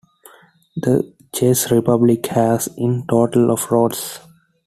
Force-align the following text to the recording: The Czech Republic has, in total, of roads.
The 0.77 1.13
Czech 1.31 1.69
Republic 1.69 2.25
has, 2.25 2.67
in 2.75 3.05
total, 3.07 3.51
of 3.51 3.69
roads. 3.71 4.19